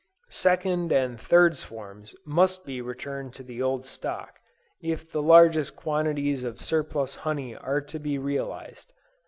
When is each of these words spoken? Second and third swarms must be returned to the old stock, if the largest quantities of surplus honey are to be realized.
Second 0.31 0.91
and 0.91 1.21
third 1.21 1.55
swarms 1.57 2.15
must 2.25 2.65
be 2.65 2.81
returned 2.81 3.35
to 3.35 3.43
the 3.43 3.61
old 3.61 3.85
stock, 3.85 4.39
if 4.81 5.11
the 5.11 5.21
largest 5.21 5.75
quantities 5.75 6.43
of 6.43 6.59
surplus 6.59 7.17
honey 7.17 7.55
are 7.55 7.81
to 7.81 7.99
be 7.99 8.17
realized. 8.17 8.93